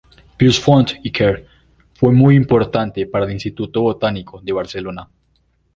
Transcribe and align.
Pius 0.35 0.59
Font 0.63 0.87
i 1.03 1.11
Quer 1.11 1.45
fue 1.93 2.11
muy 2.11 2.35
importante 2.35 3.05
para 3.05 3.25
el 3.27 3.33
Instituto 3.33 3.81
Botánico 3.81 4.41
de 4.41 4.51
Barcelona. 4.51 5.11